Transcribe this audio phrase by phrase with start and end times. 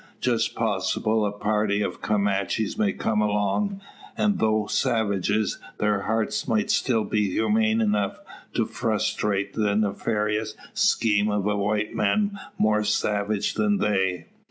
[0.19, 3.81] Just possible a party of Comanches may come along;
[4.17, 8.17] and though savages, their hearts might still be humane enough
[8.55, 14.25] to frustrate the nefarious scheme of a white man more savage than they.